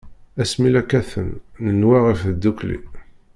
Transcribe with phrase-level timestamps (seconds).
[0.43, 1.29] Ass mi la katen,
[1.65, 2.77] nenwa ɣef tdukli.